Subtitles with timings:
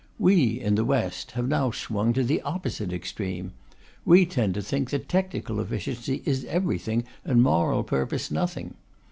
[0.17, 3.53] We, in the West, have now swung to the opposite extreme:
[4.03, 8.73] we tend to think that technical efficiency is everything and moral purpose nothing.